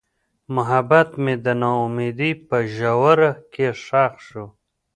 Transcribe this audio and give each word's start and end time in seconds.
محبت 0.55 1.09
مې 1.23 1.33
د 1.45 1.47
نا 1.61 1.71
امیدۍ 1.85 2.31
په 2.47 2.57
ژوره 2.75 3.31
کې 3.53 3.67
ښخ 3.83 4.13
شو. 4.27 4.45